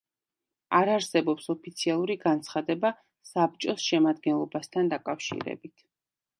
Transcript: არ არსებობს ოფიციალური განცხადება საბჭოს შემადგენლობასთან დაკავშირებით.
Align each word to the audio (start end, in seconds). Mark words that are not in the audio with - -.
არ 0.77 0.89
არსებობს 0.93 1.49
ოფიციალური 1.55 2.15
განცხადება 2.25 2.93
საბჭოს 3.35 3.87
შემადგენლობასთან 3.93 4.93
დაკავშირებით. 4.97 5.89